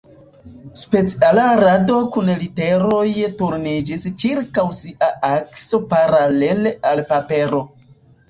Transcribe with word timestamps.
Speciala 0.81 1.43
rado 1.59 1.97
kun 2.15 2.29
literoj 2.39 3.03
turniĝis 3.41 4.07
ĉirkaŭ 4.23 4.65
sia 4.79 5.09
akso 5.29 5.83
paralele 5.93 6.73
al 6.93 7.03
papero. 7.13 7.61